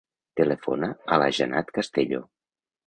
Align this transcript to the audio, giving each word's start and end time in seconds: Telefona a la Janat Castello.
Telefona 0.39 0.89
a 1.17 1.21
la 1.25 1.29
Janat 1.41 1.71
Castello. 1.79 2.27